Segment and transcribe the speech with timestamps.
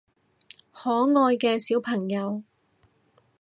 [0.71, 2.41] 可愛嘅小朋友